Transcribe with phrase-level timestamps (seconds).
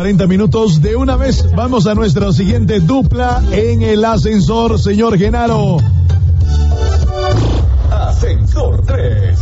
[0.00, 0.80] 40 minutos.
[0.80, 5.76] De una vez vamos a nuestra siguiente dupla en el ascensor, señor Genaro.
[7.90, 9.38] Ascensor 3.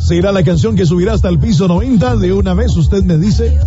[0.00, 2.16] Será la canción que subirá hasta el piso 90.
[2.16, 3.58] De una vez usted me dice,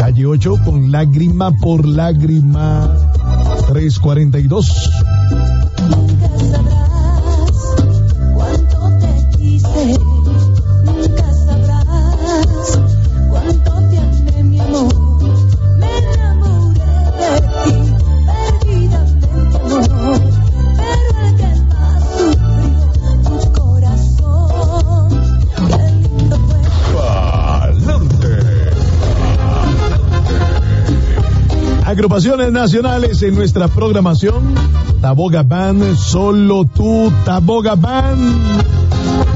[0.00, 2.92] calle 8 con lágrima por lágrima
[3.68, 4.90] 342.
[31.96, 34.54] Agrupaciones nacionales en nuestra programación.
[35.00, 39.35] Taboga Band, solo tú, Taboga Band.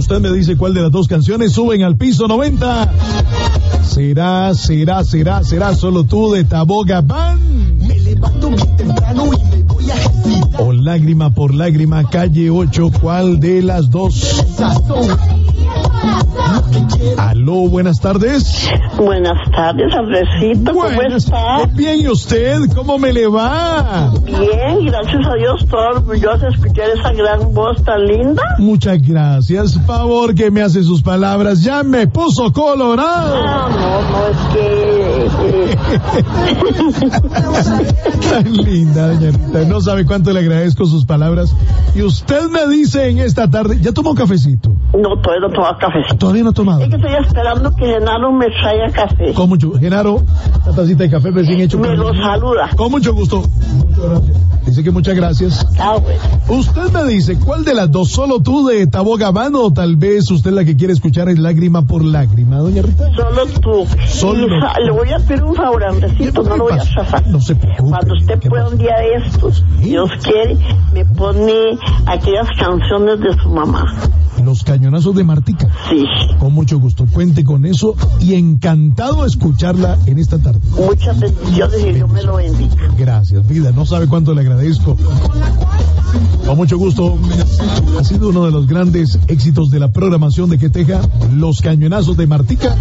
[0.00, 2.90] Usted me dice cuál de las dos canciones suben al piso 90.
[3.82, 7.82] Será, será, será, será solo tú de Taboga Band.
[7.82, 10.62] Me levanto muy temprano y me voy a ejercitar.
[10.62, 14.42] O lágrima por lágrima, calle 8, ¿cuál de las dos?
[17.16, 18.68] Aló, buenas tardes.
[18.96, 20.72] Buenas tardes, Andresito.
[20.72, 21.64] ¿Cómo Buenas- está?
[21.72, 22.58] Bien, ¿y usted?
[22.74, 24.10] ¿Cómo me le va?
[24.24, 28.42] Bien, gracias a Dios, todo orgulloso de escuchar esa gran voz tan linda.
[28.58, 29.78] Muchas gracias.
[29.86, 31.62] Favor que me hace sus palabras.
[31.62, 33.34] Ya me puso colorado.
[33.36, 35.26] Ah, no, no, es que...
[35.48, 35.76] eh,
[38.30, 39.64] Tan linda, doña.
[39.66, 41.54] No sabe cuánto le agradezco sus palabras.
[41.94, 44.70] Y usted me dice en esta tarde, ¿ya tomó cafecito?
[44.92, 45.98] no, todavía no tomo café.
[46.30, 46.82] Todavía no ha tomado.
[46.82, 49.34] Es que estoy esperando que Genaro me traiga café.
[49.34, 50.22] Con mucho Genaro,
[50.64, 51.76] una tacita de café recién hecho.
[51.76, 52.70] Me lo saluda.
[52.76, 53.42] Con mucho gusto.
[53.74, 54.36] Muchas gracias.
[54.64, 55.66] Dice que muchas gracias.
[55.80, 56.20] Ah, bueno.
[56.60, 58.10] Usted me dice, ¿cuál de las dos?
[58.10, 62.04] ¿Solo tú de Tabogabán o tal vez usted la que quiere escuchar es lágrima por
[62.04, 63.10] lágrima, doña Rita?
[63.16, 63.86] Solo tú.
[64.06, 67.26] Solo Y Le voy a pedir un favor, Andresito, no lo voy a chafar.
[67.26, 67.90] No se preocupe.
[67.90, 70.56] Cuando usted ¿Qué pueda un día de estos, Dios quiere,
[70.92, 73.84] me pone aquellas canciones de su mamá.
[74.44, 75.68] Los cañonazos de Martica.
[75.88, 76.04] Sí.
[76.38, 77.06] Con mucho gusto.
[77.12, 80.60] Cuente con eso y encantado de escucharla en esta tarde.
[80.76, 82.74] Muchas bendiciones y Dios me lo bendiga.
[82.98, 83.72] Gracias, vida.
[83.72, 84.96] No sabe cuánto le agradezco.
[86.46, 87.18] Con mucho gusto.
[87.98, 91.00] Ha sido uno de los grandes éxitos de la programación de Queteja,
[91.32, 92.74] Los Cañonazos de Martica.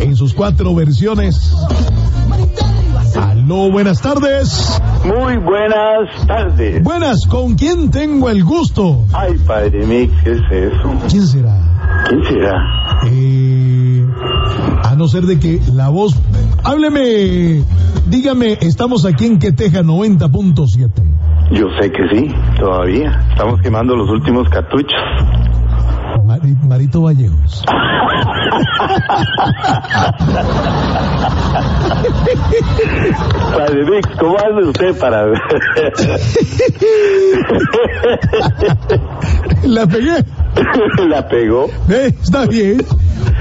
[0.00, 1.52] En sus cuatro versiones.
[3.16, 4.80] Aló, buenas tardes.
[5.06, 6.82] Muy buenas tardes.
[6.82, 9.04] Buenas, ¿con quién tengo el gusto?
[9.12, 10.94] Ay, padre Mix, ¿qué es eso?
[11.08, 12.04] ¿Quién será?
[12.08, 13.00] ¿Quién será?
[13.08, 14.04] Eh,
[14.82, 16.20] a no ser de que la voz.
[16.64, 17.62] Hábleme,
[18.08, 20.90] dígame, estamos aquí en Queteja 90.7.
[21.52, 23.28] Yo sé que sí, todavía.
[23.30, 24.98] Estamos quemando los últimos cartuchos.
[26.38, 27.62] Mari- Marito Vallejos.
[33.56, 35.26] Padre Mix, ¿cómo hace usted para.?
[39.64, 40.24] La pegué.
[41.08, 41.66] La pegó.
[41.88, 42.84] Eh, Está bien.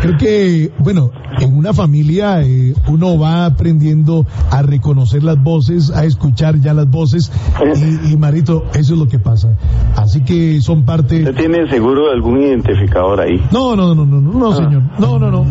[0.01, 6.06] Creo que, bueno, en una familia eh, uno va aprendiendo a reconocer las voces, a
[6.06, 7.31] escuchar ya las voces.
[7.75, 9.57] Y, y, Marito, eso es lo que pasa.
[9.96, 11.19] Así que son parte.
[11.19, 13.41] ¿Usted tiene seguro algún identificador ahí?
[13.51, 14.84] No, no, no, no, no, no, señor.
[15.00, 15.46] No, no, no.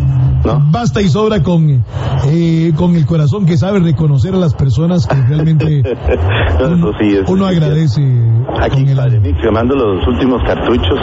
[0.45, 0.62] ¿No?
[0.71, 1.84] Basta y sobra con,
[2.27, 5.83] eh, con el corazón que sabe reconocer a las personas que realmente
[6.61, 8.03] No, uno, sí, agradece.
[8.61, 9.21] Aquí, el Padre.
[9.21, 10.99] Mix, los últimos cartuchos.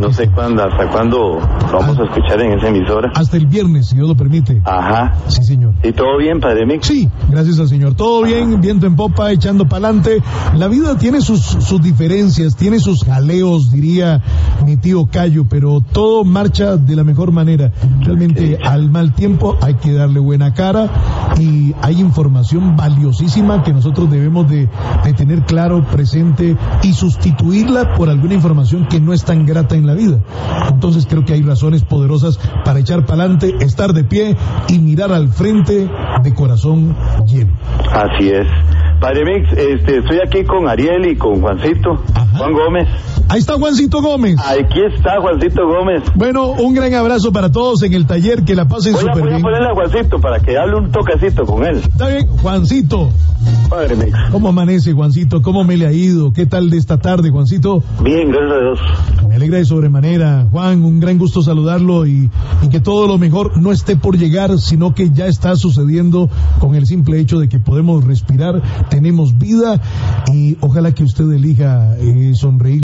[0.00, 1.38] No sé cuándo, hasta cuándo
[1.70, 3.12] lo vamos a escuchar en esa emisora.
[3.14, 4.62] Hasta el viernes, si Dios lo permite.
[4.64, 5.12] Ajá.
[5.28, 5.74] Sí, señor.
[5.82, 6.86] ¿Y todo bien, Padre Mix?
[6.86, 7.94] Sí, gracias al Señor.
[7.94, 10.22] Todo bien, viento en popa, echando pa'lante.
[10.56, 14.22] La vida tiene sus, sus diferencias, tiene sus jaleos, diría
[14.64, 17.70] mi tío Cayo, pero todo marcha de la mejor manera.
[18.00, 20.88] Realmente al mal tiempo hay que darle buena cara
[21.38, 24.68] y hay información valiosísima que nosotros debemos de,
[25.04, 29.86] de tener claro, presente y sustituirla por alguna información que no es tan grata en
[29.86, 30.18] la vida.
[30.70, 34.36] Entonces creo que hay razones poderosas para echar pa'lante, estar de pie
[34.68, 35.88] y mirar al frente
[36.22, 36.96] de corazón
[37.26, 37.52] lleno.
[37.92, 38.46] Así es.
[39.00, 41.96] Padre Mix, este, estoy aquí con Ariel y con Juancito,
[42.36, 42.86] Juan Gómez.
[43.30, 44.36] Ahí está Juancito Gómez.
[44.38, 46.02] Aquí está Juancito Gómez.
[46.14, 49.26] Bueno, un gran abrazo para todos en el taller, que la pasen súper voy a
[49.36, 49.42] bien.
[49.42, 51.78] ponerle a Juancito para que hable un toquecito con él.
[51.78, 53.08] Está bien, Juancito.
[53.68, 54.12] Padre Mix.
[54.30, 55.42] ¿Cómo amanece, Juancito?
[55.42, 56.32] ¿Cómo me le ha ido?
[56.32, 57.82] ¿Qué tal de esta tarde, Juancito?
[58.02, 58.80] Bien, gracias a Dios.
[59.28, 60.48] Me alegra de sobremanera.
[60.50, 62.30] Juan, un gran gusto saludarlo y,
[62.62, 66.28] y que todo lo mejor no esté por llegar, sino que ya está sucediendo
[66.58, 69.80] con el simple hecho de que podemos respirar, tenemos vida
[70.32, 72.70] y ojalá que usted elija eh, sonreír.